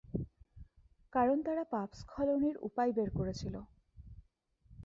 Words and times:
কারণ 1.13 1.37
তারা 1.43 1.63
পাপ 1.73 1.89
স্খলনের 2.01 2.55
উপায় 2.67 2.91
বের 2.97 3.09
করেছিল। 3.11 3.55